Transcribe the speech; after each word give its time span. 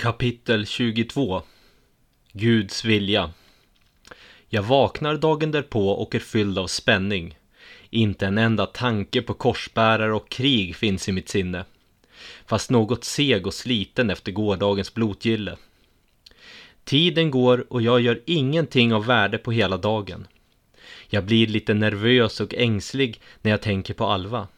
Kapitel 0.00 0.66
22 0.66 1.42
Guds 2.32 2.84
vilja 2.84 3.30
Jag 4.48 4.62
vaknar 4.62 5.16
dagen 5.16 5.50
därpå 5.50 5.90
och 5.90 6.14
är 6.14 6.18
fylld 6.18 6.58
av 6.58 6.66
spänning. 6.66 7.38
Inte 7.90 8.26
en 8.26 8.38
enda 8.38 8.66
tanke 8.66 9.22
på 9.22 9.34
korsbärare 9.34 10.14
och 10.14 10.28
krig 10.28 10.76
finns 10.76 11.08
i 11.08 11.12
mitt 11.12 11.28
sinne. 11.28 11.64
Fast 12.46 12.70
något 12.70 13.04
seg 13.04 13.46
och 13.46 13.54
sliten 13.54 14.10
efter 14.10 14.32
gårdagens 14.32 14.94
blotgille. 14.94 15.56
Tiden 16.84 17.30
går 17.30 17.66
och 17.72 17.82
jag 17.82 18.00
gör 18.00 18.22
ingenting 18.26 18.94
av 18.94 19.06
värde 19.06 19.38
på 19.38 19.52
hela 19.52 19.76
dagen. 19.76 20.26
Jag 21.08 21.24
blir 21.24 21.46
lite 21.46 21.74
nervös 21.74 22.40
och 22.40 22.54
ängslig 22.54 23.20
när 23.42 23.50
jag 23.50 23.62
tänker 23.62 23.94
på 23.94 24.06
Alva. 24.06 24.48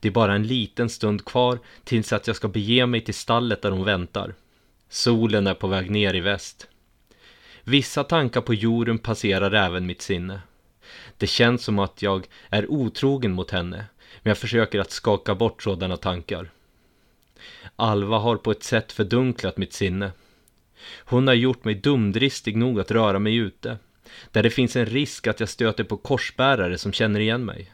Det 0.00 0.08
är 0.08 0.12
bara 0.12 0.34
en 0.34 0.46
liten 0.46 0.90
stund 0.90 1.24
kvar 1.24 1.58
tills 1.84 2.12
att 2.12 2.26
jag 2.26 2.36
ska 2.36 2.48
bege 2.48 2.86
mig 2.86 3.00
till 3.00 3.14
stallet 3.14 3.62
där 3.62 3.70
hon 3.70 3.84
väntar. 3.84 4.34
Solen 4.88 5.46
är 5.46 5.54
på 5.54 5.66
väg 5.66 5.90
ner 5.90 6.14
i 6.14 6.20
väst. 6.20 6.68
Vissa 7.64 8.04
tankar 8.04 8.40
på 8.40 8.54
jorden 8.54 8.98
passerar 8.98 9.52
även 9.52 9.86
mitt 9.86 10.02
sinne. 10.02 10.40
Det 11.16 11.26
känns 11.26 11.64
som 11.64 11.78
att 11.78 12.02
jag 12.02 12.26
är 12.50 12.70
otrogen 12.70 13.32
mot 13.32 13.50
henne, 13.50 13.86
men 14.22 14.30
jag 14.30 14.38
försöker 14.38 14.80
att 14.80 14.90
skaka 14.90 15.34
bort 15.34 15.62
sådana 15.62 15.96
tankar. 15.96 16.50
Alva 17.76 18.18
har 18.18 18.36
på 18.36 18.50
ett 18.50 18.62
sätt 18.62 18.92
fördunklat 18.92 19.56
mitt 19.56 19.72
sinne. 19.72 20.12
Hon 20.98 21.26
har 21.26 21.34
gjort 21.34 21.64
mig 21.64 21.74
dumdristig 21.74 22.56
nog 22.56 22.80
att 22.80 22.90
röra 22.90 23.18
mig 23.18 23.36
ute, 23.36 23.78
där 24.30 24.42
det 24.42 24.50
finns 24.50 24.76
en 24.76 24.86
risk 24.86 25.26
att 25.26 25.40
jag 25.40 25.48
stöter 25.48 25.84
på 25.84 25.96
korsbärare 25.96 26.78
som 26.78 26.92
känner 26.92 27.20
igen 27.20 27.44
mig. 27.44 27.72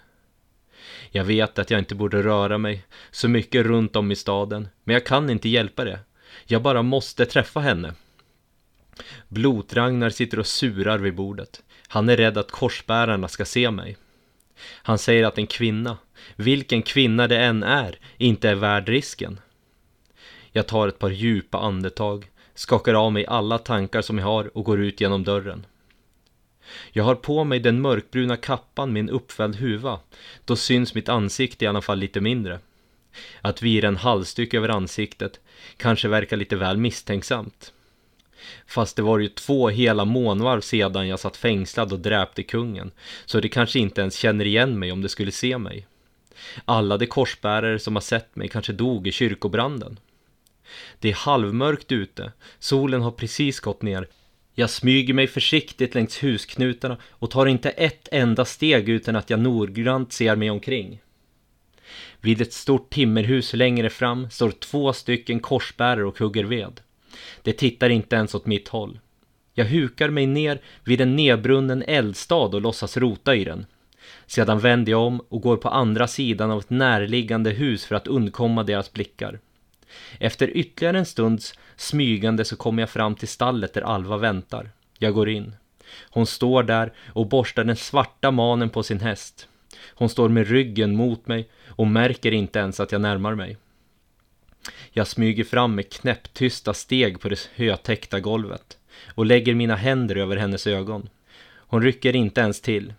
Jag 1.10 1.24
vet 1.24 1.58
att 1.58 1.70
jag 1.70 1.78
inte 1.78 1.94
borde 1.94 2.22
röra 2.22 2.58
mig 2.58 2.84
så 3.10 3.28
mycket 3.28 3.66
runt 3.66 3.96
om 3.96 4.12
i 4.12 4.16
staden, 4.16 4.68
men 4.84 4.94
jag 4.94 5.06
kan 5.06 5.30
inte 5.30 5.48
hjälpa 5.48 5.84
det. 5.84 5.98
Jag 6.44 6.62
bara 6.62 6.82
måste 6.82 7.26
träffa 7.26 7.60
henne. 7.60 7.94
Blotragnar 9.28 10.10
sitter 10.10 10.38
och 10.38 10.46
surar 10.46 10.98
vid 10.98 11.14
bordet. 11.14 11.62
Han 11.88 12.08
är 12.08 12.16
rädd 12.16 12.38
att 12.38 12.50
korsbärarna 12.50 13.28
ska 13.28 13.44
se 13.44 13.70
mig. 13.70 13.96
Han 14.64 14.98
säger 14.98 15.24
att 15.24 15.38
en 15.38 15.46
kvinna, 15.46 15.96
vilken 16.36 16.82
kvinna 16.82 17.28
det 17.28 17.38
än 17.38 17.62
är, 17.62 17.98
inte 18.16 18.48
är 18.48 18.54
värd 18.54 18.88
risken. 18.88 19.40
Jag 20.52 20.68
tar 20.68 20.88
ett 20.88 20.98
par 20.98 21.10
djupa 21.10 21.58
andetag, 21.58 22.30
skakar 22.54 22.94
av 22.94 23.12
mig 23.12 23.26
alla 23.26 23.58
tankar 23.58 24.02
som 24.02 24.18
jag 24.18 24.24
har 24.24 24.56
och 24.56 24.64
går 24.64 24.80
ut 24.80 25.00
genom 25.00 25.24
dörren. 25.24 25.66
Jag 26.92 27.04
har 27.04 27.14
på 27.14 27.44
mig 27.44 27.60
den 27.60 27.80
mörkbruna 27.80 28.36
kappan 28.36 28.92
med 28.92 29.00
en 29.00 29.10
uppfälld 29.10 29.56
huva, 29.56 30.00
då 30.44 30.56
syns 30.56 30.94
mitt 30.94 31.08
ansikte 31.08 31.64
i 31.64 31.68
alla 31.68 31.80
fall 31.80 31.98
lite 31.98 32.20
mindre. 32.20 32.58
Att 33.40 33.62
vira 33.62 33.88
en 33.88 33.96
halsduk 33.96 34.54
över 34.54 34.68
ansiktet 34.68 35.40
kanske 35.76 36.08
verkar 36.08 36.36
lite 36.36 36.56
väl 36.56 36.76
misstänksamt. 36.76 37.72
Fast 38.66 38.96
det 38.96 39.02
var 39.02 39.18
ju 39.18 39.28
två 39.28 39.68
hela 39.68 40.04
månvarv 40.04 40.60
sedan 40.60 41.08
jag 41.08 41.20
satt 41.20 41.36
fängslad 41.36 41.92
och 41.92 42.00
dräpte 42.00 42.42
kungen, 42.42 42.90
så 43.24 43.40
det 43.40 43.48
kanske 43.48 43.78
inte 43.78 44.00
ens 44.00 44.16
känner 44.16 44.44
igen 44.44 44.78
mig 44.78 44.92
om 44.92 45.02
det 45.02 45.08
skulle 45.08 45.32
se 45.32 45.58
mig. 45.58 45.86
Alla 46.64 46.98
de 46.98 47.06
korsbärare 47.06 47.78
som 47.78 47.96
har 47.96 48.00
sett 48.00 48.36
mig 48.36 48.48
kanske 48.48 48.72
dog 48.72 49.06
i 49.06 49.12
kyrkobranden. 49.12 49.98
Det 50.98 51.10
är 51.10 51.14
halvmörkt 51.14 51.92
ute, 51.92 52.32
solen 52.58 53.02
har 53.02 53.10
precis 53.10 53.60
gått 53.60 53.82
ner. 53.82 54.08
Jag 54.54 54.70
smyger 54.70 55.14
mig 55.14 55.26
försiktigt 55.26 55.94
längs 55.94 56.22
husknutarna 56.22 56.96
och 57.10 57.30
tar 57.30 57.46
inte 57.46 57.70
ett 57.70 58.08
enda 58.12 58.44
steg 58.44 58.88
utan 58.88 59.16
att 59.16 59.30
jag 59.30 59.40
noggrant 59.40 60.12
ser 60.12 60.36
mig 60.36 60.50
omkring. 60.50 61.00
Vid 62.24 62.40
ett 62.40 62.52
stort 62.52 62.90
timmerhus 62.90 63.54
längre 63.54 63.90
fram 63.90 64.30
står 64.30 64.50
två 64.50 64.92
stycken 64.92 65.40
korsbärare 65.40 66.04
och 66.04 66.18
hugger 66.18 66.44
ved. 66.44 66.80
De 67.42 67.52
tittar 67.52 67.90
inte 67.90 68.16
ens 68.16 68.34
åt 68.34 68.46
mitt 68.46 68.68
håll. 68.68 69.00
Jag 69.54 69.64
hukar 69.64 70.10
mig 70.10 70.26
ner 70.26 70.60
vid 70.84 71.00
en 71.00 71.16
nedbrunnen 71.16 71.82
eldstad 71.86 72.34
och 72.34 72.60
låtsas 72.60 72.96
rota 72.96 73.34
i 73.34 73.44
den. 73.44 73.66
Sedan 74.26 74.58
vänder 74.58 74.92
jag 74.92 75.02
om 75.02 75.20
och 75.28 75.40
går 75.40 75.56
på 75.56 75.68
andra 75.68 76.06
sidan 76.06 76.50
av 76.50 76.58
ett 76.58 76.70
närliggande 76.70 77.50
hus 77.50 77.84
för 77.84 77.94
att 77.94 78.06
undkomma 78.06 78.62
deras 78.62 78.92
blickar. 78.92 79.40
Efter 80.18 80.56
ytterligare 80.56 80.98
en 80.98 81.06
stunds 81.06 81.58
smygande 81.76 82.44
så 82.44 82.56
kommer 82.56 82.82
jag 82.82 82.90
fram 82.90 83.14
till 83.14 83.28
stallet 83.28 83.74
där 83.74 83.82
Alva 83.82 84.16
väntar. 84.16 84.70
Jag 84.98 85.14
går 85.14 85.28
in. 85.28 85.54
Hon 86.10 86.26
står 86.26 86.62
där 86.62 86.92
och 87.12 87.28
borstar 87.28 87.64
den 87.64 87.76
svarta 87.76 88.30
manen 88.30 88.70
på 88.70 88.82
sin 88.82 89.00
häst. 89.00 89.48
Hon 89.88 90.08
står 90.08 90.28
med 90.28 90.48
ryggen 90.48 90.96
mot 90.96 91.26
mig 91.26 91.48
och 91.66 91.86
märker 91.86 92.32
inte 92.32 92.58
ens 92.58 92.80
att 92.80 92.92
jag 92.92 93.00
närmar 93.00 93.34
mig. 93.34 93.56
Jag 94.90 95.06
smyger 95.06 95.44
fram 95.44 95.74
med 95.74 95.92
knäpptysta 95.92 96.74
steg 96.74 97.20
på 97.20 97.28
det 97.28 97.50
hötäckta 97.54 98.20
golvet 98.20 98.78
och 99.14 99.26
lägger 99.26 99.54
mina 99.54 99.76
händer 99.76 100.16
över 100.16 100.36
hennes 100.36 100.66
ögon. 100.66 101.08
Hon 101.54 101.82
rycker 101.82 102.16
inte 102.16 102.40
ens 102.40 102.60
till. 102.60 102.94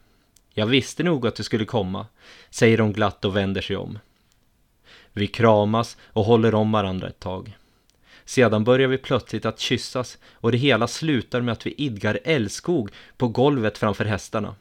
Jag 0.53 0.65
visste 0.65 1.03
nog 1.03 1.27
att 1.27 1.35
du 1.35 1.43
skulle 1.43 1.65
komma, 1.65 2.07
säger 2.49 2.77
hon 2.77 2.93
glatt 2.93 3.25
och 3.25 3.35
vänder 3.35 3.61
sig 3.61 3.75
om. 3.75 3.99
Vi 5.11 5.27
kramas 5.27 5.97
och 6.03 6.25
håller 6.25 6.55
om 6.55 6.71
varandra 6.71 7.07
ett 7.07 7.19
tag. 7.19 7.57
Sedan 8.25 8.63
börjar 8.63 8.87
vi 8.87 8.97
plötsligt 8.97 9.45
att 9.45 9.59
kyssas 9.59 10.17
och 10.31 10.51
det 10.51 10.57
hela 10.57 10.87
slutar 10.87 11.41
med 11.41 11.51
att 11.51 11.65
vi 11.65 11.73
idgar 11.77 12.19
älskog 12.23 12.91
på 13.17 13.27
golvet 13.27 13.77
framför 13.77 14.05
hästarna. 14.05 14.55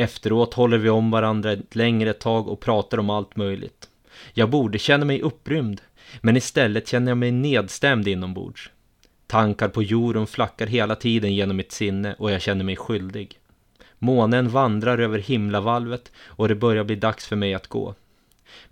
Efteråt 0.00 0.54
håller 0.54 0.78
vi 0.78 0.90
om 0.90 1.10
varandra 1.10 1.52
ett 1.52 1.74
längre 1.74 2.12
tag 2.12 2.48
och 2.48 2.60
pratar 2.60 2.98
om 2.98 3.10
allt 3.10 3.36
möjligt. 3.36 3.88
Jag 4.34 4.50
borde 4.50 4.78
känna 4.78 5.04
mig 5.04 5.22
upprymd, 5.22 5.80
men 6.20 6.36
istället 6.36 6.88
känner 6.88 7.10
jag 7.10 7.18
mig 7.18 7.30
nedstämd 7.30 8.08
inombords. 8.08 8.70
Tankar 9.26 9.68
på 9.68 9.82
jorden 9.82 10.26
flackar 10.26 10.66
hela 10.66 10.96
tiden 10.96 11.34
genom 11.34 11.56
mitt 11.56 11.72
sinne 11.72 12.14
och 12.18 12.30
jag 12.30 12.42
känner 12.42 12.64
mig 12.64 12.76
skyldig. 12.76 13.38
Månen 13.98 14.48
vandrar 14.48 14.98
över 14.98 15.18
himlavalvet 15.18 16.12
och 16.18 16.48
det 16.48 16.54
börjar 16.54 16.84
bli 16.84 16.96
dags 16.96 17.26
för 17.26 17.36
mig 17.36 17.54
att 17.54 17.66
gå. 17.66 17.94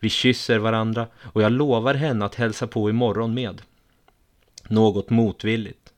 Vi 0.00 0.10
kysser 0.10 0.58
varandra 0.58 1.06
och 1.22 1.42
jag 1.42 1.52
lovar 1.52 1.94
henne 1.94 2.24
att 2.24 2.34
hälsa 2.34 2.66
på 2.66 2.90
imorgon 2.90 3.34
med. 3.34 3.62
Något 4.68 5.10
motvilligt. 5.10 5.92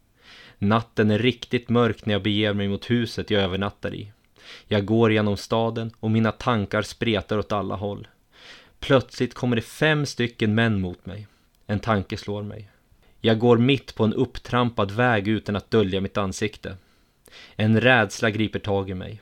Natten 0.58 1.10
är 1.10 1.18
riktigt 1.18 1.68
mörk 1.68 2.06
när 2.06 2.14
jag 2.14 2.22
beger 2.22 2.52
mig 2.52 2.68
mot 2.68 2.90
huset 2.90 3.30
jag 3.30 3.42
övernattar 3.42 3.94
i. 3.94 4.12
Jag 4.66 4.84
går 4.84 5.12
genom 5.12 5.36
staden 5.36 5.90
och 6.00 6.10
mina 6.10 6.32
tankar 6.32 6.82
spretar 6.82 7.38
åt 7.38 7.52
alla 7.52 7.74
håll. 7.74 8.08
Plötsligt 8.78 9.34
kommer 9.34 9.56
det 9.56 9.62
fem 9.62 10.06
stycken 10.06 10.54
män 10.54 10.80
mot 10.80 11.06
mig. 11.06 11.26
En 11.66 11.80
tanke 11.80 12.16
slår 12.16 12.42
mig. 12.42 12.70
Jag 13.20 13.38
går 13.38 13.58
mitt 13.58 13.94
på 13.94 14.04
en 14.04 14.14
upptrampad 14.14 14.90
väg 14.90 15.28
utan 15.28 15.56
att 15.56 15.70
dölja 15.70 16.00
mitt 16.00 16.16
ansikte. 16.16 16.76
En 17.56 17.80
rädsla 17.80 18.30
griper 18.30 18.58
tag 18.58 18.90
i 18.90 18.94
mig. 18.94 19.20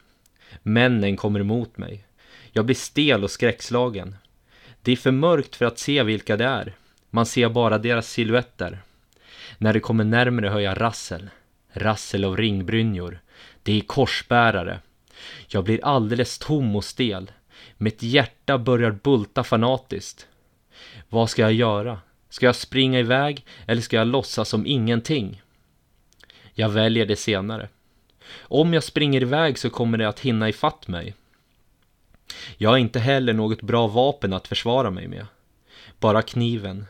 Männen 0.62 1.16
kommer 1.16 1.40
emot 1.40 1.78
mig. 1.78 2.04
Jag 2.52 2.64
blir 2.64 2.76
stel 2.76 3.24
och 3.24 3.30
skräckslagen. 3.30 4.16
Det 4.82 4.92
är 4.92 4.96
för 4.96 5.10
mörkt 5.10 5.56
för 5.56 5.64
att 5.64 5.78
se 5.78 6.02
vilka 6.02 6.36
det 6.36 6.44
är. 6.44 6.74
Man 7.10 7.26
ser 7.26 7.48
bara 7.48 7.78
deras 7.78 8.10
silhuetter. 8.10 8.78
När 9.58 9.72
det 9.72 9.80
kommer 9.80 10.04
närmare 10.04 10.48
hör 10.48 10.60
jag 10.60 10.80
rassel. 10.80 11.30
Rassel 11.72 12.24
av 12.24 12.36
ringbrynjor. 12.36 13.20
Det 13.62 13.72
är 13.72 13.80
korsbärare. 13.80 14.80
Jag 15.48 15.64
blir 15.64 15.84
alldeles 15.84 16.38
tom 16.38 16.76
och 16.76 16.84
stel. 16.84 17.30
Mitt 17.76 18.02
hjärta 18.02 18.58
börjar 18.58 18.90
bulta 18.90 19.44
fanatiskt. 19.44 20.26
Vad 21.08 21.30
ska 21.30 21.42
jag 21.42 21.52
göra? 21.52 22.00
Ska 22.28 22.46
jag 22.46 22.56
springa 22.56 22.98
iväg 22.98 23.46
eller 23.66 23.82
ska 23.82 23.96
jag 23.96 24.06
låtsas 24.06 24.48
som 24.48 24.66
ingenting? 24.66 25.42
Jag 26.54 26.68
väljer 26.68 27.06
det 27.06 27.16
senare. 27.16 27.68
Om 28.38 28.74
jag 28.74 28.84
springer 28.84 29.22
iväg 29.22 29.58
så 29.58 29.70
kommer 29.70 29.98
det 29.98 30.08
att 30.08 30.20
hinna 30.20 30.48
ifatt 30.48 30.88
mig. 30.88 31.14
Jag 32.56 32.70
har 32.70 32.78
inte 32.78 32.98
heller 32.98 33.32
något 33.32 33.62
bra 33.62 33.86
vapen 33.86 34.32
att 34.32 34.48
försvara 34.48 34.90
mig 34.90 35.08
med. 35.08 35.26
Bara 36.00 36.22
kniven. 36.22 36.86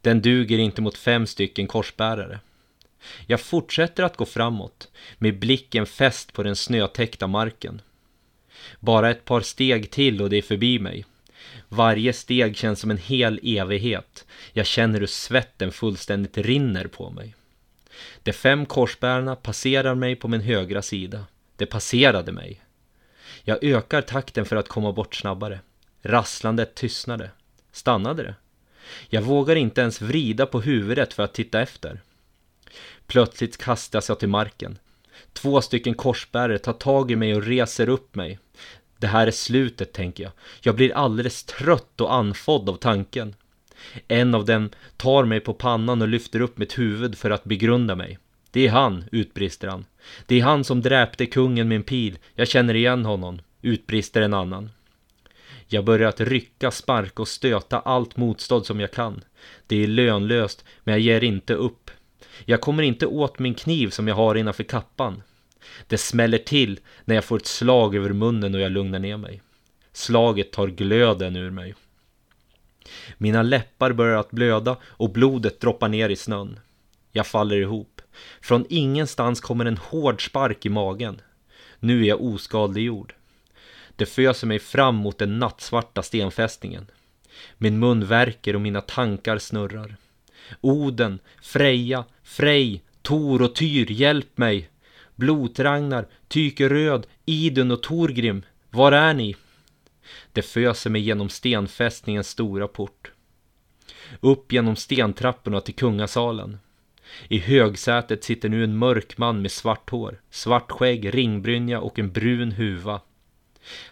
Den 0.00 0.22
duger 0.22 0.58
inte 0.58 0.82
mot 0.82 0.98
fem 0.98 1.26
stycken 1.26 1.66
korsbärare. 1.66 2.40
Jag 3.26 3.40
fortsätter 3.40 4.02
att 4.02 4.16
gå 4.16 4.26
framåt, 4.26 4.88
med 5.18 5.38
blicken 5.38 5.86
fäst 5.86 6.32
på 6.32 6.42
den 6.42 6.56
snötäckta 6.56 7.26
marken. 7.26 7.80
Bara 8.80 9.10
ett 9.10 9.24
par 9.24 9.40
steg 9.40 9.90
till 9.90 10.22
och 10.22 10.30
det 10.30 10.36
är 10.36 10.42
förbi 10.42 10.78
mig. 10.78 11.04
Varje 11.68 12.12
steg 12.12 12.56
känns 12.56 12.80
som 12.80 12.90
en 12.90 12.98
hel 12.98 13.40
evighet. 13.42 14.24
Jag 14.52 14.66
känner 14.66 15.00
hur 15.00 15.06
svetten 15.06 15.72
fullständigt 15.72 16.38
rinner 16.38 16.86
på 16.86 17.10
mig. 17.10 17.34
De 18.22 18.32
fem 18.32 18.66
korsbärarna 18.66 19.36
passerar 19.36 19.94
mig 19.94 20.16
på 20.16 20.28
min 20.28 20.40
högra 20.40 20.82
sida. 20.82 21.24
De 21.56 21.66
passerade 21.66 22.32
mig. 22.32 22.60
Jag 23.42 23.64
ökar 23.64 24.02
takten 24.02 24.44
för 24.44 24.56
att 24.56 24.68
komma 24.68 24.92
bort 24.92 25.14
snabbare. 25.14 25.60
Rasslandet 26.02 26.74
tystnade. 26.74 27.30
Stannade 27.72 28.22
det? 28.22 28.34
Jag 29.08 29.22
vågar 29.22 29.56
inte 29.56 29.80
ens 29.80 30.00
vrida 30.00 30.46
på 30.46 30.60
huvudet 30.60 31.14
för 31.14 31.22
att 31.22 31.34
titta 31.34 31.60
efter. 31.60 32.00
Plötsligt 33.06 33.56
kastas 33.56 34.08
jag 34.08 34.18
till 34.18 34.28
marken. 34.28 34.78
Två 35.32 35.60
stycken 35.60 35.94
korsbärare 35.94 36.58
tar 36.58 36.72
tag 36.72 37.10
i 37.10 37.16
mig 37.16 37.34
och 37.34 37.42
reser 37.42 37.88
upp 37.88 38.14
mig. 38.14 38.38
Det 38.98 39.06
här 39.06 39.26
är 39.26 39.30
slutet, 39.30 39.92
tänker 39.92 40.22
jag. 40.22 40.32
Jag 40.60 40.74
blir 40.74 40.94
alldeles 40.94 41.44
trött 41.44 42.00
och 42.00 42.14
anfodd 42.14 42.68
av 42.68 42.76
tanken. 42.76 43.34
En 44.08 44.34
av 44.34 44.44
dem 44.44 44.70
tar 44.96 45.24
mig 45.24 45.40
på 45.40 45.54
pannan 45.54 46.02
och 46.02 46.08
lyfter 46.08 46.40
upp 46.40 46.58
mitt 46.58 46.78
huvud 46.78 47.18
för 47.18 47.30
att 47.30 47.44
begrunda 47.44 47.94
mig. 47.94 48.18
Det 48.50 48.66
är 48.66 48.70
han, 48.70 49.04
utbrister 49.12 49.68
han. 49.68 49.84
Det 50.26 50.40
är 50.40 50.44
han 50.44 50.64
som 50.64 50.82
dräpte 50.82 51.26
kungen 51.26 51.68
med 51.68 51.76
en 51.76 51.82
pil. 51.82 52.18
Jag 52.34 52.48
känner 52.48 52.74
igen 52.74 53.04
honom, 53.04 53.40
utbrister 53.62 54.22
en 54.22 54.34
annan. 54.34 54.70
Jag 55.66 55.84
börjar 55.84 56.08
att 56.08 56.20
rycka, 56.20 56.70
sparka 56.70 57.22
och 57.22 57.28
stöta 57.28 57.78
allt 57.78 58.16
motstånd 58.16 58.66
som 58.66 58.80
jag 58.80 58.92
kan. 58.92 59.24
Det 59.66 59.82
är 59.82 59.86
lönlöst, 59.86 60.64
men 60.84 60.92
jag 60.92 61.00
ger 61.00 61.24
inte 61.24 61.54
upp. 61.54 61.90
Jag 62.44 62.60
kommer 62.60 62.82
inte 62.82 63.06
åt 63.06 63.38
min 63.38 63.54
kniv 63.54 63.90
som 63.90 64.08
jag 64.08 64.14
har 64.14 64.34
innanför 64.34 64.64
kappan. 64.64 65.22
Det 65.86 65.98
smäller 65.98 66.38
till 66.38 66.80
när 67.04 67.14
jag 67.14 67.24
får 67.24 67.36
ett 67.36 67.46
slag 67.46 67.94
över 67.94 68.12
munnen 68.12 68.54
och 68.54 68.60
jag 68.60 68.72
lugnar 68.72 68.98
ner 68.98 69.16
mig. 69.16 69.42
Slaget 69.92 70.52
tar 70.52 70.68
glöden 70.68 71.36
ur 71.36 71.50
mig. 71.50 71.74
Mina 73.18 73.42
läppar 73.42 73.92
börjar 73.92 74.16
att 74.16 74.30
blöda 74.30 74.76
och 74.84 75.10
blodet 75.10 75.60
droppar 75.60 75.88
ner 75.88 76.08
i 76.08 76.16
snön. 76.16 76.58
Jag 77.12 77.26
faller 77.26 77.56
ihop. 77.56 78.02
Från 78.40 78.66
ingenstans 78.68 79.40
kommer 79.40 79.64
en 79.64 79.76
hård 79.76 80.26
spark 80.26 80.66
i 80.66 80.68
magen. 80.68 81.20
Nu 81.78 82.02
är 82.02 82.08
jag 82.08 82.22
oskadliggjord. 82.22 83.14
Det 83.96 84.06
föser 84.06 84.46
mig 84.46 84.58
fram 84.58 84.94
mot 84.94 85.18
den 85.18 85.38
nattsvarta 85.38 86.02
stenfästningen. 86.02 86.86
Min 87.58 87.78
mun 87.78 88.06
värker 88.06 88.54
och 88.54 88.60
mina 88.60 88.80
tankar 88.80 89.38
snurrar. 89.38 89.96
Oden, 90.60 91.18
Freja, 91.42 92.04
Frej, 92.22 92.82
Tor 93.02 93.42
och 93.42 93.54
Tyr, 93.54 93.90
hjälp 93.90 94.38
mig! 94.38 94.68
Blotragnar, 95.14 96.06
Tyke 96.28 96.68
Röd, 96.68 97.06
Idun 97.24 97.70
och 97.70 97.82
Torgrim, 97.82 98.42
var 98.70 98.92
är 98.92 99.14
ni? 99.14 99.36
Det 100.32 100.42
föser 100.42 100.90
mig 100.90 101.02
genom 101.02 101.28
stenfästningens 101.28 102.28
stora 102.28 102.68
port. 102.68 103.12
Upp 104.20 104.52
genom 104.52 104.76
stentrapporna 104.76 105.60
till 105.60 105.74
kungasalen. 105.74 106.58
I 107.28 107.38
högsätet 107.38 108.24
sitter 108.24 108.48
nu 108.48 108.64
en 108.64 108.76
mörk 108.76 109.18
man 109.18 109.42
med 109.42 109.50
svart 109.50 109.90
hår, 109.90 110.20
svart 110.30 110.70
skägg, 110.70 111.14
ringbrynja 111.14 111.80
och 111.80 111.98
en 111.98 112.12
brun 112.12 112.52
huva. 112.52 113.00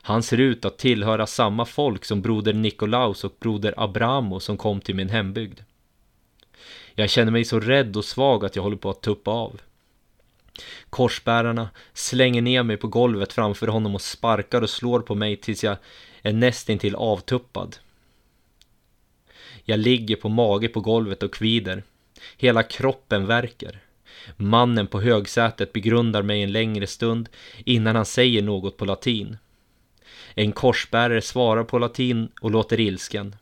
Han 0.03 0.23
ser 0.23 0.39
ut 0.39 0.65
att 0.65 0.79
tillhöra 0.79 1.27
samma 1.27 1.65
folk 1.65 2.05
som 2.05 2.23
broder 2.23 2.53
Nikolaus 2.53 3.25
och 3.25 3.37
broder 3.41 3.75
Abramo 3.77 4.41
som 4.41 4.57
kom 4.57 4.81
till 4.81 4.95
min 4.95 5.09
hembygd. 5.09 5.61
Jag 6.95 7.11
känner 7.11 7.33
mig 7.33 7.45
så 7.45 7.61
rädd 7.61 7.97
och 7.97 8.05
svag 8.05 8.45
att 8.45 8.57
jag 8.57 8.63
håller 8.63 8.77
på 8.77 8.91
att 8.91 9.03
tuppa 9.03 9.31
av. 9.31 9.61
Korsbärarna 10.91 11.71
slänger 11.95 12.43
ner 12.43 12.63
mig 12.63 12.77
på 12.77 12.89
golvet 12.89 13.33
framför 13.33 13.67
honom 13.67 13.95
och 13.95 14.03
sparkar 14.03 14.63
och 14.63 14.71
slår 14.71 15.01
på 15.01 15.15
mig 15.15 15.37
tills 15.37 15.65
jag 15.65 15.77
är 16.23 16.33
nästintill 16.33 16.95
avtuppad. 16.95 17.77
Jag 19.65 19.79
ligger 19.79 20.17
på 20.17 20.29
mage 20.29 20.69
på 20.69 20.81
golvet 20.81 21.23
och 21.23 21.35
kvider. 21.35 21.83
Hela 22.37 22.63
kroppen 22.63 23.27
verkar. 23.27 23.79
Mannen 24.37 24.87
på 24.87 25.01
högsätet 25.01 25.73
begrundar 25.73 26.23
mig 26.23 26.43
en 26.43 26.53
längre 26.53 26.87
stund 26.87 27.29
innan 27.65 27.97
han 27.97 28.05
säger 28.05 28.43
något 28.43 28.77
på 28.77 28.85
latin. 28.85 29.37
En 30.35 30.53
korsbärare 30.53 31.23
svarar 31.23 31.65
på 31.65 31.79
latin 31.79 32.29
och 32.41 32.51
låter 32.51 32.81
ilsken. 32.81 33.37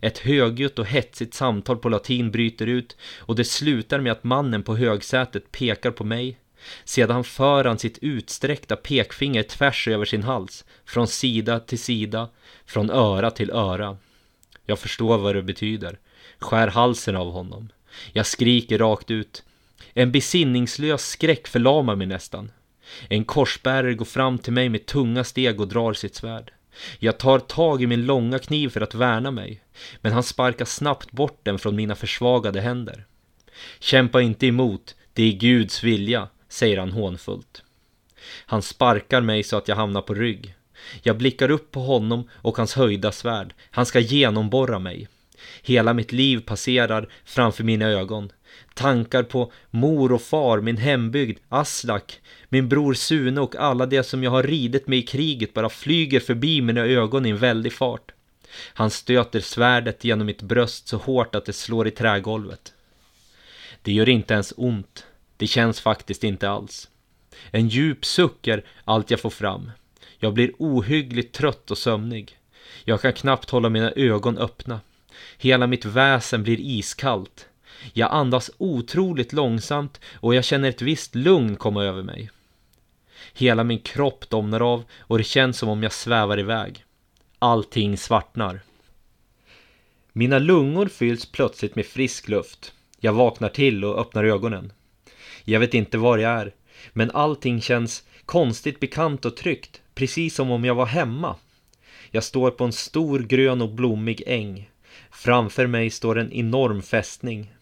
Ett 0.00 0.18
högljutt 0.18 0.78
och 0.78 0.86
hetsigt 0.86 1.34
samtal 1.34 1.76
på 1.76 1.88
latin 1.88 2.30
bryter 2.30 2.66
ut 2.66 2.96
och 3.18 3.36
det 3.36 3.44
slutar 3.44 4.00
med 4.00 4.12
att 4.12 4.24
mannen 4.24 4.62
på 4.62 4.76
högsätet 4.76 5.52
pekar 5.52 5.90
på 5.90 6.04
mig. 6.04 6.38
Sedan 6.84 7.24
för 7.24 7.64
han 7.64 7.78
sitt 7.78 7.98
utsträckta 7.98 8.76
pekfinger 8.76 9.42
tvärs 9.42 9.88
över 9.88 10.04
sin 10.04 10.22
hals, 10.22 10.64
från 10.84 11.08
sida 11.08 11.60
till 11.60 11.78
sida, 11.78 12.28
från 12.66 12.90
öra 12.90 13.30
till 13.30 13.50
öra. 13.50 13.96
Jag 14.66 14.78
förstår 14.78 15.18
vad 15.18 15.34
det 15.34 15.42
betyder. 15.42 15.98
Skär 16.38 16.68
halsen 16.68 17.16
av 17.16 17.32
honom. 17.32 17.68
Jag 18.12 18.26
skriker 18.26 18.78
rakt 18.78 19.10
ut. 19.10 19.42
En 19.94 20.12
besinningslös 20.12 21.06
skräck 21.06 21.48
förlamar 21.48 21.96
mig 21.96 22.06
nästan. 22.06 22.50
En 23.08 23.24
korsbärare 23.24 23.94
går 23.94 24.04
fram 24.04 24.38
till 24.38 24.52
mig 24.52 24.68
med 24.68 24.86
tunga 24.86 25.24
steg 25.24 25.60
och 25.60 25.68
drar 25.68 25.92
sitt 25.92 26.14
svärd. 26.14 26.52
Jag 26.98 27.18
tar 27.18 27.38
tag 27.38 27.82
i 27.82 27.86
min 27.86 28.06
långa 28.06 28.38
kniv 28.38 28.68
för 28.68 28.80
att 28.80 28.94
värna 28.94 29.30
mig, 29.30 29.62
men 30.00 30.12
han 30.12 30.22
sparkar 30.22 30.64
snabbt 30.64 31.12
bort 31.12 31.40
den 31.42 31.58
från 31.58 31.76
mina 31.76 31.94
försvagade 31.94 32.60
händer. 32.60 33.06
Kämpa 33.80 34.20
inte 34.20 34.46
emot, 34.46 34.96
det 35.12 35.22
är 35.22 35.32
Guds 35.32 35.82
vilja, 35.82 36.28
säger 36.48 36.78
han 36.78 36.92
hånfullt. 36.92 37.62
Han 38.46 38.62
sparkar 38.62 39.20
mig 39.20 39.42
så 39.42 39.56
att 39.56 39.68
jag 39.68 39.76
hamnar 39.76 40.02
på 40.02 40.14
rygg. 40.14 40.54
Jag 41.02 41.16
blickar 41.16 41.50
upp 41.50 41.70
på 41.70 41.80
honom 41.80 42.28
och 42.32 42.56
hans 42.56 42.74
höjda 42.74 43.12
svärd. 43.12 43.54
Han 43.70 43.86
ska 43.86 44.00
genomborra 44.00 44.78
mig. 44.78 45.08
Hela 45.62 45.94
mitt 45.94 46.12
liv 46.12 46.40
passerar 46.40 47.08
framför 47.24 47.64
mina 47.64 47.86
ögon. 47.86 48.32
Tankar 48.74 49.22
på 49.22 49.52
mor 49.70 50.12
och 50.12 50.22
far, 50.22 50.60
min 50.60 50.76
hembygd, 50.76 51.38
Aslak, 51.48 52.20
min 52.48 52.68
bror 52.68 52.94
Sune 52.94 53.40
och 53.40 53.56
alla 53.56 53.86
det 53.86 54.02
som 54.02 54.22
jag 54.22 54.30
har 54.30 54.42
ridit 54.42 54.86
med 54.86 54.98
i 54.98 55.02
kriget 55.02 55.54
bara 55.54 55.68
flyger 55.68 56.20
förbi 56.20 56.62
mina 56.62 56.80
ögon 56.80 57.26
i 57.26 57.30
en 57.30 57.38
väldig 57.38 57.72
fart. 57.72 58.12
Han 58.74 58.90
stöter 58.90 59.40
svärdet 59.40 60.04
genom 60.04 60.26
mitt 60.26 60.42
bröst 60.42 60.88
så 60.88 60.96
hårt 60.96 61.34
att 61.34 61.44
det 61.44 61.52
slår 61.52 61.88
i 61.88 61.90
trägolvet. 61.90 62.72
Det 63.82 63.92
gör 63.92 64.08
inte 64.08 64.34
ens 64.34 64.54
ont. 64.56 65.06
Det 65.36 65.46
känns 65.46 65.80
faktiskt 65.80 66.24
inte 66.24 66.50
alls. 66.50 66.88
En 67.50 67.68
djup 67.68 68.04
suck 68.04 68.46
är 68.46 68.64
allt 68.84 69.10
jag 69.10 69.20
får 69.20 69.30
fram. 69.30 69.70
Jag 70.18 70.34
blir 70.34 70.52
ohyggligt 70.58 71.34
trött 71.34 71.70
och 71.70 71.78
sömnig. 71.78 72.38
Jag 72.84 73.00
kan 73.00 73.12
knappt 73.12 73.50
hålla 73.50 73.68
mina 73.68 73.90
ögon 73.90 74.38
öppna. 74.38 74.80
Hela 75.38 75.66
mitt 75.66 75.84
väsen 75.84 76.42
blir 76.42 76.60
iskallt. 76.60 77.48
Jag 77.92 78.12
andas 78.12 78.50
otroligt 78.58 79.32
långsamt 79.32 80.00
och 80.14 80.34
jag 80.34 80.44
känner 80.44 80.68
ett 80.68 80.82
visst 80.82 81.14
lugn 81.14 81.56
komma 81.56 81.84
över 81.84 82.02
mig. 82.02 82.30
Hela 83.34 83.64
min 83.64 83.78
kropp 83.78 84.28
domnar 84.28 84.72
av 84.72 84.84
och 84.98 85.18
det 85.18 85.24
känns 85.24 85.58
som 85.58 85.68
om 85.68 85.82
jag 85.82 85.92
svävar 85.92 86.40
iväg. 86.40 86.84
Allting 87.38 87.96
svartnar. 87.96 88.60
Mina 90.12 90.38
lungor 90.38 90.86
fylls 90.86 91.26
plötsligt 91.26 91.76
med 91.76 91.86
frisk 91.86 92.28
luft. 92.28 92.72
Jag 93.00 93.12
vaknar 93.12 93.48
till 93.48 93.84
och 93.84 93.98
öppnar 93.98 94.24
ögonen. 94.24 94.72
Jag 95.44 95.60
vet 95.60 95.74
inte 95.74 95.98
var 95.98 96.18
jag 96.18 96.32
är, 96.32 96.54
men 96.92 97.10
allting 97.10 97.60
känns 97.60 98.02
konstigt 98.26 98.80
bekant 98.80 99.24
och 99.24 99.36
tryggt, 99.36 99.80
precis 99.94 100.34
som 100.34 100.50
om 100.50 100.64
jag 100.64 100.74
var 100.74 100.86
hemma. 100.86 101.36
Jag 102.10 102.24
står 102.24 102.50
på 102.50 102.64
en 102.64 102.72
stor 102.72 103.20
grön 103.20 103.62
och 103.62 103.68
blommig 103.68 104.22
äng. 104.26 104.70
Framför 105.10 105.66
mig 105.66 105.90
står 105.90 106.18
en 106.18 106.32
enorm 106.32 106.82
fästning. 106.82 107.52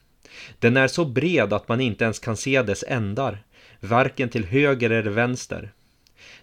Den 0.58 0.76
är 0.76 0.88
så 0.88 1.04
bred 1.04 1.52
att 1.52 1.68
man 1.68 1.80
inte 1.80 2.04
ens 2.04 2.18
kan 2.18 2.36
se 2.36 2.62
dess 2.62 2.84
ändar, 2.88 3.42
varken 3.80 4.28
till 4.28 4.44
höger 4.44 4.90
eller 4.90 5.10
vänster. 5.10 5.72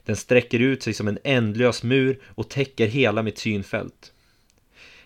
Den 0.05 0.15
sträcker 0.15 0.59
ut 0.59 0.83
sig 0.83 0.93
som 0.93 1.07
en 1.07 1.19
ändlös 1.23 1.83
mur 1.83 2.19
och 2.25 2.49
täcker 2.49 2.87
hela 2.87 3.23
mitt 3.23 3.37
synfält. 3.37 4.13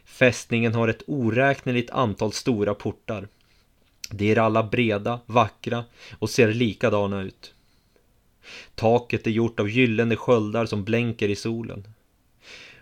Fästningen 0.05 0.73
har 0.73 0.87
ett 0.87 1.03
oräkneligt 1.07 1.89
antal 1.89 2.33
stora 2.33 2.73
portar. 2.73 3.27
De 4.11 4.31
är 4.31 4.37
alla 4.37 4.63
breda, 4.63 5.19
vackra 5.25 5.83
och 6.19 6.29
ser 6.29 6.53
likadana 6.53 7.21
ut. 7.21 7.53
Taket 8.75 9.27
är 9.27 9.31
gjort 9.31 9.59
av 9.59 9.69
gyllene 9.69 10.15
sköldar 10.15 10.65
som 10.65 10.83
blänker 10.83 11.29
i 11.29 11.35
solen. 11.35 11.87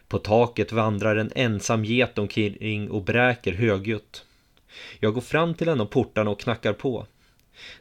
På 0.08 0.18
taket 0.18 0.72
vandrar 0.72 1.16
en 1.16 1.32
ensam 1.36 1.86
get 1.86 2.18
omkring 2.18 2.90
och 2.90 3.04
bräker 3.04 3.54
högljutt. 3.54 4.26
Jag 5.00 5.14
går 5.14 5.22
fram 5.22 5.54
till 5.54 5.68
en 5.68 5.82
av 5.82 5.86
portarna 5.86 6.32
och 6.32 6.40
knackar 6.40 6.74
på. 6.74 7.08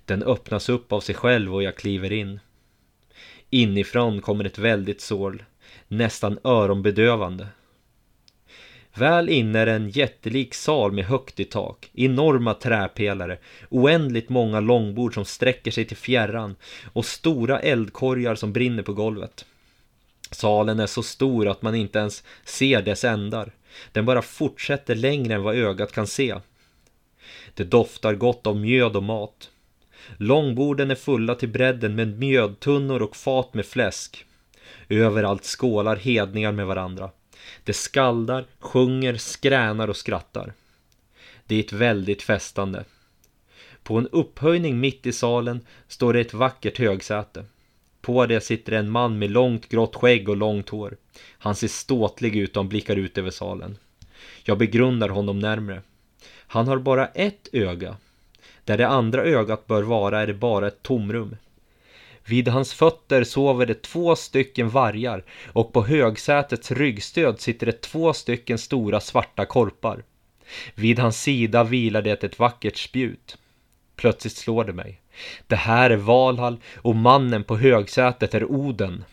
Den 0.04 0.22
öppnas 0.22 0.68
upp 0.68 0.92
av 0.92 1.00
sig 1.00 1.14
själv 1.14 1.54
och 1.54 1.62
jag 1.62 1.76
kliver 1.76 2.12
in. 2.12 2.40
Inifrån 3.50 4.20
kommer 4.20 4.44
ett 4.44 4.58
väldigt 4.58 5.00
sorl, 5.00 5.42
nästan 5.88 6.38
öronbedövande. 6.44 7.48
Väl 8.94 9.28
inne 9.28 9.58
är 9.58 9.66
en 9.66 9.90
jättelik 9.90 10.54
sal 10.54 10.92
med 10.92 11.04
högt 11.04 11.40
i 11.40 11.44
tak, 11.44 11.90
enorma 11.94 12.54
träpelare, 12.54 13.38
oändligt 13.68 14.28
många 14.28 14.60
långbord 14.60 15.14
som 15.14 15.24
sträcker 15.24 15.70
sig 15.70 15.84
till 15.84 15.96
fjärran 15.96 16.56
och 16.92 17.04
stora 17.04 17.60
eldkorgar 17.60 18.34
som 18.34 18.52
brinner 18.52 18.82
på 18.82 18.92
golvet. 18.92 19.44
Salen 20.30 20.80
är 20.80 20.86
så 20.86 21.02
stor 21.02 21.48
att 21.48 21.62
man 21.62 21.74
inte 21.74 21.98
ens 21.98 22.24
ser 22.44 22.82
dess 22.82 23.04
ändar. 23.04 23.52
Den 23.92 24.04
bara 24.04 24.22
fortsätter 24.22 24.94
längre 24.94 25.34
än 25.34 25.42
vad 25.42 25.56
ögat 25.56 25.92
kan 25.92 26.06
se. 26.06 26.34
Det 27.58 27.64
doftar 27.64 28.14
gott 28.14 28.46
av 28.46 28.56
mjöd 28.56 28.96
och 28.96 29.02
mat. 29.02 29.50
Långborden 30.16 30.90
är 30.90 30.94
fulla 30.94 31.34
till 31.34 31.48
bredden 31.48 31.94
med 31.94 32.18
mjödtunnor 32.18 33.02
och 33.02 33.16
fat 33.16 33.54
med 33.54 33.66
fläsk. 33.66 34.26
Överallt 34.88 35.44
skålar 35.44 35.96
hedningar 35.96 36.52
med 36.52 36.66
varandra. 36.66 37.10
Det 37.64 37.72
skaldar, 37.72 38.44
sjunger, 38.58 39.16
skränar 39.16 39.88
och 39.88 39.96
skrattar. 39.96 40.52
Det 41.46 41.54
är 41.54 41.60
ett 41.60 41.72
väldigt 41.72 42.22
festande. 42.22 42.84
På 43.82 43.98
en 43.98 44.08
upphöjning 44.08 44.80
mitt 44.80 45.06
i 45.06 45.12
salen 45.12 45.66
står 45.88 46.12
det 46.12 46.20
ett 46.20 46.34
vackert 46.34 46.78
högsäte. 46.78 47.44
På 48.00 48.26
det 48.26 48.40
sitter 48.40 48.72
en 48.72 48.90
man 48.90 49.18
med 49.18 49.30
långt 49.30 49.68
grått 49.68 49.96
skägg 49.96 50.28
och 50.28 50.36
långt 50.36 50.68
hår. 50.68 50.96
Han 51.30 51.54
ser 51.54 51.68
ståtlig 51.68 52.36
ut 52.36 52.56
och 52.56 52.62
han 52.62 52.68
blickar 52.68 52.96
ut 52.96 53.18
över 53.18 53.30
salen. 53.30 53.78
Jag 54.44 54.58
begrundar 54.58 55.08
honom 55.08 55.38
närmre. 55.38 55.82
Han 56.48 56.68
har 56.68 56.78
bara 56.78 57.06
ett 57.06 57.48
öga. 57.52 57.96
Där 58.64 58.78
det 58.78 58.88
andra 58.88 59.22
ögat 59.22 59.66
bör 59.66 59.82
vara 59.82 60.20
är 60.20 60.26
det 60.26 60.34
bara 60.34 60.66
ett 60.68 60.82
tomrum. 60.82 61.36
Vid 62.24 62.48
hans 62.48 62.74
fötter 62.74 63.24
sover 63.24 63.66
det 63.66 63.82
två 63.82 64.16
stycken 64.16 64.68
vargar 64.68 65.24
och 65.46 65.72
på 65.72 65.84
högsätets 65.84 66.70
ryggstöd 66.70 67.40
sitter 67.40 67.66
det 67.66 67.80
två 67.80 68.12
stycken 68.12 68.58
stora 68.58 69.00
svarta 69.00 69.44
korpar. 69.44 70.02
Vid 70.74 70.98
hans 70.98 71.22
sida 71.22 71.64
vilar 71.64 72.02
det 72.02 72.24
ett 72.24 72.38
vackert 72.38 72.76
spjut. 72.76 73.38
Plötsligt 73.96 74.36
slår 74.36 74.64
det 74.64 74.72
mig. 74.72 75.00
Det 75.46 75.56
här 75.56 75.90
är 75.90 75.96
Valhall 75.96 76.60
och 76.76 76.96
mannen 76.96 77.44
på 77.44 77.56
högsätet 77.56 78.34
är 78.34 78.44
Oden. 78.44 79.04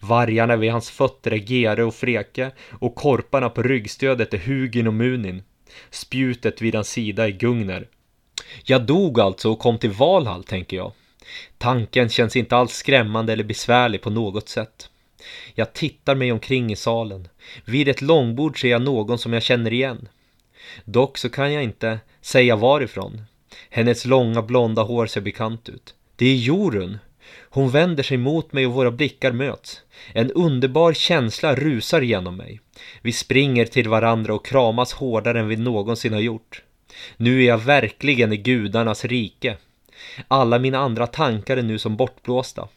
Vargarna 0.00 0.56
vid 0.56 0.72
hans 0.72 0.90
fötter 0.90 1.30
är 1.30 1.52
Gere 1.52 1.84
och 1.84 1.94
Freke 1.94 2.50
och 2.70 2.94
korparna 2.94 3.48
på 3.48 3.62
ryggstödet 3.62 4.34
är 4.34 4.38
Hugin 4.38 4.86
och 4.86 4.94
Munin. 4.94 5.42
Spjutet 5.90 6.62
vid 6.62 6.74
hans 6.74 6.88
sida 6.88 7.26
är 7.26 7.30
Gungner. 7.30 7.88
Jag 8.64 8.86
dog 8.86 9.20
alltså 9.20 9.50
och 9.50 9.58
kom 9.58 9.78
till 9.78 9.90
Valhall, 9.90 10.44
tänker 10.44 10.76
jag. 10.76 10.92
Tanken 11.58 12.08
känns 12.08 12.36
inte 12.36 12.56
alls 12.56 12.72
skrämmande 12.72 13.32
eller 13.32 13.44
besvärlig 13.44 14.02
på 14.02 14.10
något 14.10 14.48
sätt. 14.48 14.90
Jag 15.54 15.72
tittar 15.72 16.14
mig 16.14 16.32
omkring 16.32 16.72
i 16.72 16.76
salen. 16.76 17.28
Vid 17.64 17.88
ett 17.88 18.02
långbord 18.02 18.60
ser 18.60 18.68
jag 18.68 18.82
någon 18.82 19.18
som 19.18 19.32
jag 19.32 19.42
känner 19.42 19.72
igen. 19.72 20.08
Dock 20.84 21.18
så 21.18 21.28
kan 21.28 21.52
jag 21.52 21.62
inte 21.62 21.98
säga 22.20 22.56
varifrån. 22.56 23.22
Hennes 23.70 24.04
långa 24.04 24.42
blonda 24.42 24.82
hår 24.82 25.06
ser 25.06 25.20
bekant 25.20 25.68
ut. 25.68 25.94
Det 26.16 26.26
är 26.26 26.36
Jorun. 26.36 26.98
Hon 27.50 27.70
vänder 27.70 28.02
sig 28.02 28.16
mot 28.16 28.52
mig 28.52 28.66
och 28.66 28.72
våra 28.72 28.90
blickar 28.90 29.32
möts. 29.32 29.80
En 30.12 30.30
underbar 30.30 30.92
känsla 30.92 31.54
rusar 31.54 32.00
genom 32.00 32.36
mig. 32.36 32.60
Vi 33.02 33.12
springer 33.12 33.64
till 33.64 33.88
varandra 33.88 34.34
och 34.34 34.46
kramas 34.46 34.92
hårdare 34.92 35.40
än 35.40 35.48
vi 35.48 35.56
någonsin 35.56 36.12
har 36.12 36.20
gjort. 36.20 36.62
Nu 37.16 37.42
är 37.42 37.46
jag 37.46 37.58
verkligen 37.58 38.32
i 38.32 38.36
gudarnas 38.36 39.04
rike. 39.04 39.56
Alla 40.28 40.58
mina 40.58 40.78
andra 40.78 41.06
tankar 41.06 41.56
är 41.56 41.62
nu 41.62 41.78
som 41.78 41.96
bortblåsta. 41.96 42.68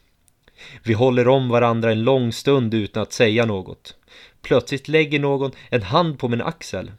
Vi 0.83 0.93
håller 0.93 1.27
om 1.27 1.49
varandra 1.49 1.91
en 1.91 2.03
lång 2.03 2.33
stund 2.33 2.73
utan 2.73 3.03
att 3.03 3.13
säga 3.13 3.45
något. 3.45 3.95
Plötsligt 4.41 4.87
lägger 4.87 5.19
någon 5.19 5.51
en 5.69 5.83
hand 5.83 6.19
på 6.19 6.27
min 6.27 6.41
axel. 6.41 6.91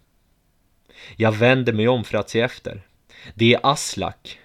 Jag 1.16 1.32
vänder 1.32 1.72
mig 1.72 1.88
om 1.88 2.04
för 2.04 2.18
att 2.18 2.30
se 2.30 2.40
efter. 2.40 2.82
Det 3.34 3.54
är 3.54 3.60
Aslak. 3.62 4.38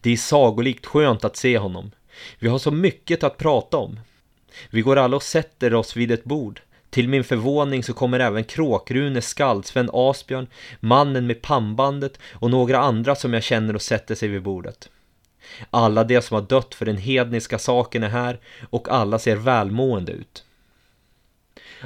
Det 0.00 0.10
är 0.10 0.16
sagolikt 0.16 0.86
skönt 0.86 1.24
att 1.24 1.36
se 1.36 1.58
honom. 1.58 1.90
Vi 2.38 2.48
har 2.48 2.58
så 2.58 2.70
mycket 2.70 3.24
att 3.24 3.38
prata 3.38 3.76
om. 3.76 4.00
Vi 4.70 4.80
går 4.80 4.96
alla 4.96 5.16
och 5.16 5.22
sätter 5.22 5.74
oss 5.74 5.96
vid 5.96 6.10
ett 6.10 6.24
bord. 6.24 6.60
Till 6.92 7.08
min 7.08 7.24
förvåning 7.24 7.82
så 7.82 7.92
kommer 7.92 8.20
även 8.20 8.44
Kråkrune, 8.44 9.22
Skaldsven, 9.22 9.90
Asbjörn, 9.92 10.46
mannen 10.80 11.26
med 11.26 11.42
pannbandet 11.42 12.18
och 12.32 12.50
några 12.50 12.78
andra 12.78 13.14
som 13.14 13.34
jag 13.34 13.42
känner 13.42 13.74
och 13.74 13.82
sätter 13.82 14.14
sig 14.14 14.28
vid 14.28 14.42
bordet. 14.42 14.90
Alla 15.70 16.04
de 16.04 16.22
som 16.22 16.34
har 16.34 16.42
dött 16.42 16.74
för 16.74 16.86
den 16.86 16.96
hedniska 16.96 17.58
saken 17.58 18.02
är 18.02 18.08
här 18.08 18.40
och 18.70 18.88
alla 18.88 19.18
ser 19.18 19.36
välmående 19.36 20.12
ut. 20.12 20.44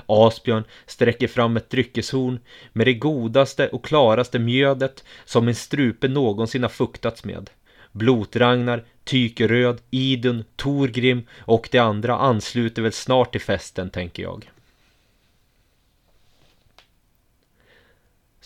Asbjörn 0.06 0.64
sträcker 0.86 1.28
fram 1.28 1.56
ett 1.56 1.70
dryckeshorn 1.70 2.38
med 2.72 2.86
det 2.86 2.94
godaste 2.94 3.68
och 3.68 3.84
klaraste 3.84 4.38
mjödet 4.38 5.04
som 5.24 5.48
en 5.48 5.54
strupe 5.54 6.08
någonsin 6.08 6.62
har 6.62 6.70
fuktats 6.70 7.24
med. 7.24 7.50
Blotragnar, 7.92 8.84
Tykeröd, 9.04 9.78
Idun, 9.90 10.44
Torgrim 10.56 11.26
och 11.38 11.68
de 11.72 11.78
andra 11.78 12.16
ansluter 12.16 12.82
väl 12.82 12.92
snart 12.92 13.32
till 13.32 13.40
festen, 13.40 13.90
tänker 13.90 14.22
jag. 14.22 14.50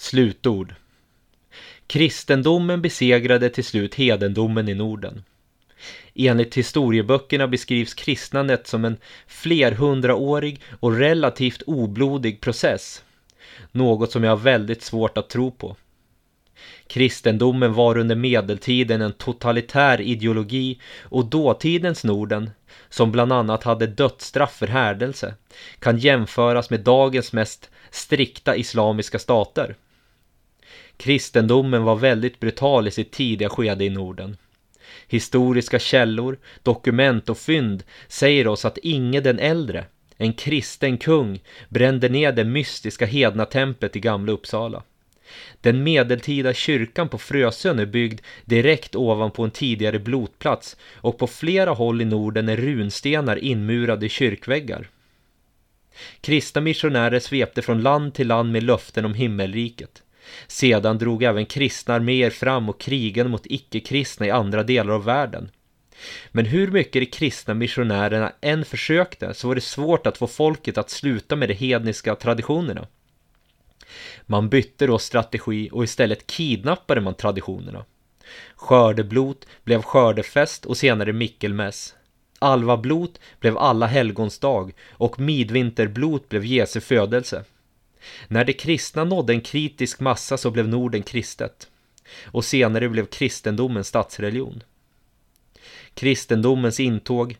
Slutord 0.02 0.74
Kristendomen 1.86 2.82
besegrade 2.82 3.50
till 3.50 3.64
slut 3.64 3.94
hedendomen 3.94 4.68
i 4.68 4.74
Norden. 4.74 5.24
Enligt 6.14 6.54
historieböckerna 6.54 7.48
beskrivs 7.48 7.94
kristnandet 7.94 8.66
som 8.66 8.84
en 8.84 8.96
flerhundraårig 9.26 10.60
och 10.80 10.96
relativt 10.96 11.62
oblodig 11.62 12.40
process. 12.40 13.04
Något 13.72 14.12
som 14.12 14.24
jag 14.24 14.30
har 14.30 14.36
väldigt 14.36 14.82
svårt 14.82 15.18
att 15.18 15.28
tro 15.28 15.50
på. 15.50 15.76
Kristendomen 16.86 17.74
var 17.74 17.98
under 17.98 18.16
medeltiden 18.16 19.02
en 19.02 19.12
totalitär 19.12 20.00
ideologi 20.00 20.80
och 21.02 21.24
dåtidens 21.26 22.04
Norden, 22.04 22.50
som 22.88 23.12
bland 23.12 23.32
annat 23.32 23.64
hade 23.64 23.86
dödsstraff 23.86 24.56
för 24.56 24.66
härdelse, 24.66 25.34
kan 25.78 25.98
jämföras 25.98 26.70
med 26.70 26.80
dagens 26.80 27.32
mest 27.32 27.70
strikta 27.90 28.56
islamiska 28.56 29.18
stater. 29.18 29.76
Kristendomen 31.00 31.82
var 31.82 31.96
väldigt 31.96 32.40
brutal 32.40 32.88
i 32.88 32.90
sitt 32.90 33.12
tidiga 33.12 33.48
skede 33.48 33.84
i 33.84 33.90
Norden. 33.90 34.36
Historiska 35.08 35.78
källor, 35.78 36.38
dokument 36.62 37.28
och 37.28 37.38
fynd 37.38 37.82
säger 38.08 38.46
oss 38.46 38.64
att 38.64 38.78
Inge 38.78 39.20
den 39.20 39.38
äldre, 39.38 39.84
en 40.16 40.32
kristen 40.32 40.98
kung, 40.98 41.40
brände 41.68 42.08
ner 42.08 42.32
det 42.32 42.44
mystiska 42.44 43.06
hedna 43.06 43.44
templet 43.44 43.96
i 43.96 44.00
Gamla 44.00 44.32
Uppsala. 44.32 44.82
Den 45.60 45.82
medeltida 45.82 46.54
kyrkan 46.54 47.08
på 47.08 47.18
Frösön 47.18 47.78
är 47.78 47.86
byggd 47.86 48.20
direkt 48.44 48.96
ovanpå 48.96 49.44
en 49.44 49.50
tidigare 49.50 49.98
blotplats 49.98 50.76
och 50.94 51.18
på 51.18 51.26
flera 51.26 51.70
håll 51.70 52.00
i 52.00 52.04
Norden 52.04 52.48
är 52.48 52.56
runstenar 52.56 53.36
inmurade 53.36 54.06
i 54.06 54.08
kyrkväggar. 54.08 54.88
Kristna 56.20 56.60
missionärer 56.60 57.20
svepte 57.20 57.62
från 57.62 57.82
land 57.82 58.14
till 58.14 58.28
land 58.28 58.52
med 58.52 58.62
löften 58.62 59.04
om 59.04 59.14
himmelriket. 59.14 60.02
Sedan 60.46 60.98
drog 60.98 61.22
även 61.22 61.46
kristna 61.46 61.94
arméer 61.94 62.30
fram 62.30 62.68
och 62.68 62.80
krigade 62.80 63.28
mot 63.28 63.46
icke-kristna 63.46 64.26
i 64.26 64.30
andra 64.30 64.62
delar 64.62 64.94
av 64.94 65.04
världen. 65.04 65.50
Men 66.32 66.46
hur 66.46 66.70
mycket 66.70 67.02
de 67.02 67.06
kristna 67.06 67.54
missionärerna 67.54 68.32
än 68.40 68.64
försökte 68.64 69.34
så 69.34 69.48
var 69.48 69.54
det 69.54 69.60
svårt 69.60 70.06
att 70.06 70.18
få 70.18 70.26
folket 70.26 70.78
att 70.78 70.90
sluta 70.90 71.36
med 71.36 71.48
de 71.48 71.54
hedniska 71.54 72.14
traditionerna. 72.14 72.86
Man 74.26 74.48
bytte 74.48 74.86
då 74.86 74.98
strategi 74.98 75.68
och 75.72 75.84
istället 75.84 76.26
kidnappade 76.26 77.00
man 77.00 77.14
traditionerna. 77.14 77.84
Skördeblot 78.54 79.46
blev 79.64 79.82
skördefest 79.82 80.66
och 80.66 80.76
senare 80.76 81.12
Mickelmäss. 81.12 81.94
Alvablot 82.38 83.20
blev 83.40 83.58
alla 83.58 83.86
helgons 83.86 84.38
dag 84.38 84.72
och 84.90 85.20
midvinterblot 85.20 86.28
blev 86.28 86.44
Jesu 86.44 86.80
födelse. 86.80 87.44
När 88.28 88.44
de 88.44 88.52
kristna 88.52 89.04
nådde 89.04 89.32
en 89.32 89.40
kritisk 89.40 90.00
massa 90.00 90.36
så 90.36 90.50
blev 90.50 90.68
Norden 90.68 91.02
kristet. 91.02 91.68
Och 92.24 92.44
senare 92.44 92.88
blev 92.88 93.06
kristendomen 93.06 93.84
statsreligion. 93.84 94.62
Kristendomens 95.94 96.80
intåg 96.80 97.36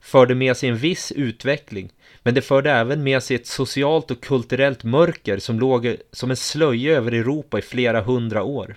förde 0.00 0.34
med 0.34 0.56
sig 0.56 0.68
en 0.68 0.76
viss 0.76 1.12
utveckling 1.12 1.92
men 2.22 2.34
det 2.34 2.42
förde 2.42 2.70
även 2.70 3.02
med 3.02 3.22
sig 3.22 3.36
ett 3.36 3.46
socialt 3.46 4.10
och 4.10 4.20
kulturellt 4.20 4.84
mörker 4.84 5.38
som 5.38 5.60
låg 5.60 5.96
som 6.12 6.30
en 6.30 6.36
slöja 6.36 6.96
över 6.96 7.12
Europa 7.12 7.58
i 7.58 7.62
flera 7.62 8.00
hundra 8.00 8.42
år. 8.42 8.76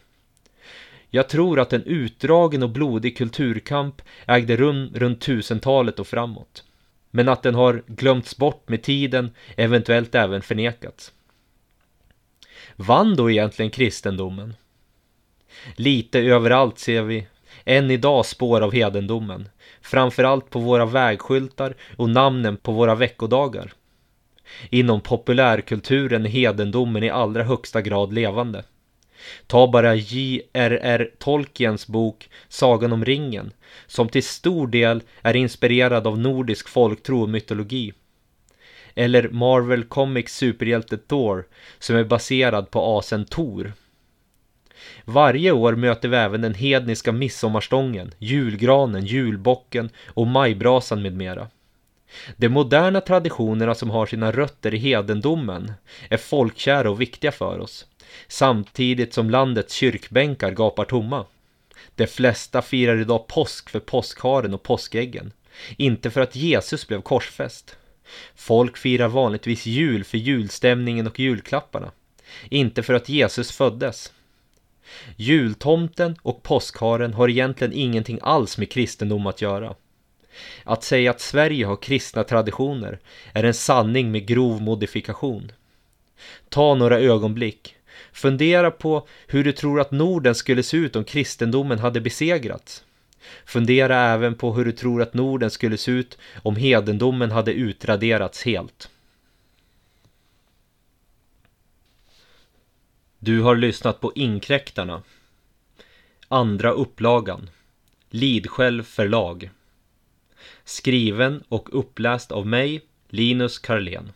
Jag 1.09 1.29
tror 1.29 1.59
att 1.59 1.73
en 1.73 1.83
utdragen 1.83 2.63
och 2.63 2.69
blodig 2.69 3.17
kulturkamp 3.17 4.01
ägde 4.27 4.57
rum 4.57 4.91
runt 4.93 5.21
tusentalet 5.21 5.99
och 5.99 6.07
framåt. 6.07 6.63
Men 7.11 7.29
att 7.29 7.43
den 7.43 7.55
har 7.55 7.83
glömts 7.87 8.37
bort 8.37 8.69
med 8.69 8.83
tiden, 8.83 9.31
eventuellt 9.57 10.15
även 10.15 10.41
förnekats. 10.41 11.11
Vann 12.75 13.15
då 13.15 13.31
egentligen 13.31 13.71
kristendomen? 13.71 14.53
Lite 15.75 16.19
överallt 16.19 16.79
ser 16.79 17.01
vi 17.01 17.27
än 17.65 17.91
idag 17.91 18.25
spår 18.25 18.61
av 18.61 18.73
hedendomen, 18.73 19.49
framförallt 19.81 20.49
på 20.49 20.59
våra 20.59 20.85
vägskyltar 20.85 21.75
och 21.97 22.09
namnen 22.09 22.57
på 22.57 22.71
våra 22.71 22.95
veckodagar. 22.95 23.73
Inom 24.69 25.01
populärkulturen 25.01 26.25
är 26.25 26.29
hedendomen 26.29 27.03
i 27.03 27.09
allra 27.09 27.43
högsta 27.43 27.81
grad 27.81 28.13
levande. 28.13 28.63
Ta 29.47 29.67
bara 29.67 29.95
J.R.R. 29.95 31.11
Tolkiens 31.19 31.87
bok 31.87 32.29
Sagan 32.47 32.93
om 32.93 33.05
ringen, 33.05 33.51
som 33.87 34.09
till 34.09 34.23
stor 34.23 34.67
del 34.67 35.01
är 35.21 35.35
inspirerad 35.35 36.07
av 36.07 36.19
nordisk 36.19 36.69
folktro 36.69 37.21
och 37.21 37.29
mytologi. 37.29 37.93
Eller 38.95 39.29
Marvel 39.29 39.83
Comics 39.83 40.37
superhjälte 40.37 40.97
Thor, 40.97 41.47
som 41.79 41.95
är 41.95 42.03
baserad 42.03 42.71
på 42.71 42.97
asen 42.97 43.25
Tor. 43.25 43.73
Varje 45.05 45.51
år 45.51 45.75
möter 45.75 46.09
vi 46.09 46.17
även 46.17 46.41
den 46.41 46.53
hedniska 46.53 47.11
midsommarstången, 47.11 48.13
julgranen, 48.17 49.05
julbocken 49.05 49.89
och 50.07 50.27
majbrasan 50.27 51.01
med 51.01 51.13
mera. 51.13 51.47
De 52.37 52.49
moderna 52.49 53.01
traditionerna 53.01 53.75
som 53.75 53.89
har 53.89 54.05
sina 54.05 54.31
rötter 54.31 54.73
i 54.73 54.77
hedendomen 54.77 55.73
är 56.09 56.17
folkkära 56.17 56.89
och 56.89 57.01
viktiga 57.01 57.31
för 57.31 57.59
oss, 57.59 57.85
samtidigt 58.27 59.13
som 59.13 59.29
landets 59.29 59.73
kyrkbänkar 59.73 60.51
gapar 60.51 60.85
tomma. 60.85 61.25
De 61.95 62.07
flesta 62.07 62.61
firar 62.61 63.01
idag 63.01 63.27
påsk 63.27 63.69
för 63.69 63.79
påskharen 63.79 64.53
och 64.53 64.63
påskäggen, 64.63 65.31
inte 65.77 66.11
för 66.11 66.21
att 66.21 66.35
Jesus 66.35 66.87
blev 66.87 67.01
korsfäst. 67.01 67.77
Folk 68.35 68.77
firar 68.77 69.07
vanligtvis 69.07 69.65
jul 69.65 70.03
för 70.03 70.17
julstämningen 70.17 71.07
och 71.07 71.19
julklapparna, 71.19 71.91
inte 72.49 72.83
för 72.83 72.93
att 72.93 73.09
Jesus 73.09 73.51
föddes. 73.51 74.13
Jultomten 75.15 76.15
och 76.21 76.43
påskharen 76.43 77.13
har 77.13 77.29
egentligen 77.29 77.73
ingenting 77.73 78.19
alls 78.21 78.57
med 78.57 78.71
kristendom 78.71 79.27
att 79.27 79.41
göra. 79.41 79.75
Att 80.63 80.83
säga 80.83 81.11
att 81.11 81.21
Sverige 81.21 81.65
har 81.65 81.75
kristna 81.75 82.23
traditioner 82.23 82.99
är 83.33 83.43
en 83.43 83.53
sanning 83.53 84.11
med 84.11 84.27
grov 84.27 84.61
modifikation. 84.61 85.51
Ta 86.49 86.75
några 86.75 86.99
ögonblick. 86.99 87.75
Fundera 88.11 88.71
på 88.71 89.07
hur 89.27 89.43
du 89.43 89.51
tror 89.51 89.81
att 89.81 89.91
Norden 89.91 90.35
skulle 90.35 90.63
se 90.63 90.77
ut 90.77 90.95
om 90.95 91.03
kristendomen 91.03 91.79
hade 91.79 92.01
besegrats. 92.01 92.83
Fundera 93.45 93.97
även 93.97 94.35
på 94.35 94.53
hur 94.53 94.65
du 94.65 94.71
tror 94.71 95.01
att 95.01 95.13
Norden 95.13 95.51
skulle 95.51 95.77
se 95.77 95.91
ut 95.91 96.17
om 96.43 96.55
hedendomen 96.55 97.31
hade 97.31 97.53
utraderats 97.53 98.43
helt. 98.43 98.89
Du 103.19 103.41
har 103.41 103.55
lyssnat 103.55 104.01
på 104.01 104.11
Inkräktarna. 104.15 105.03
Andra 106.27 106.71
upplagan. 106.71 107.49
Lidskäll 108.09 108.83
förlag. 108.83 109.49
Skriven 110.63 111.43
och 111.47 111.79
uppläst 111.79 112.31
av 112.31 112.47
mig, 112.47 112.81
Linus 113.09 113.59
Karlén. 113.59 114.11